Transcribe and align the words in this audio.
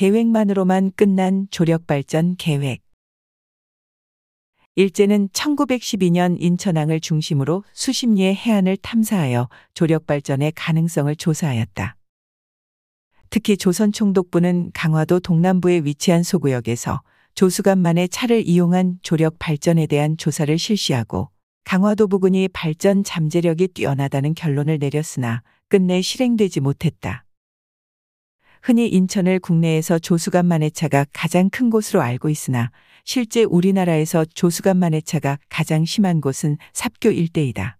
계획만으로만 0.00 0.92
끝난 0.96 1.46
조력발전 1.50 2.36
계획. 2.38 2.80
일제는 4.74 5.28
1912년 5.28 6.38
인천항을 6.40 7.00
중심으로 7.00 7.64
수십 7.74 8.08
리의 8.08 8.34
해안을 8.34 8.78
탐사하여 8.78 9.50
조력발전의 9.74 10.52
가능성을 10.56 11.14
조사하였다. 11.16 11.98
특히 13.28 13.58
조선 13.58 13.92
총독부는 13.92 14.70
강화도 14.72 15.20
동남부에 15.20 15.82
위치한 15.84 16.22
소구역에서 16.22 17.02
조수간만의 17.34 18.08
차를 18.08 18.48
이용한 18.48 19.00
조력 19.02 19.38
발전에 19.38 19.86
대한 19.86 20.16
조사를 20.16 20.56
실시하고 20.56 21.28
강화도 21.64 22.08
부근이 22.08 22.48
발전 22.48 23.04
잠재력이 23.04 23.68
뛰어나다는 23.68 24.32
결론을 24.32 24.78
내렸으나 24.78 25.42
끝내 25.68 26.00
실행되지 26.00 26.60
못했다. 26.60 27.26
흔히 28.62 28.88
인천을 28.88 29.38
국내에서 29.38 29.98
조수간만의 29.98 30.72
차가 30.72 31.06
가장 31.12 31.48
큰 31.50 31.70
곳으로 31.70 32.02
알고 32.02 32.28
있으나 32.28 32.70
실제 33.04 33.42
우리나라에서 33.44 34.24
조수간만의 34.24 35.02
차가 35.02 35.38
가장 35.48 35.84
심한 35.84 36.20
곳은 36.20 36.58
삽교 36.72 37.10
일대이다. 37.10 37.79